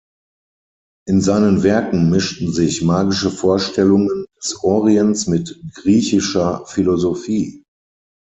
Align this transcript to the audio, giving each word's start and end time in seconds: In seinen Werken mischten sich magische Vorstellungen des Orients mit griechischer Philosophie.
In 1.05 1.21
seinen 1.21 1.61
Werken 1.61 2.09
mischten 2.09 2.51
sich 2.51 2.81
magische 2.81 3.29
Vorstellungen 3.29 4.25
des 4.39 4.63
Orients 4.63 5.27
mit 5.27 5.61
griechischer 5.75 6.65
Philosophie. 6.65 7.61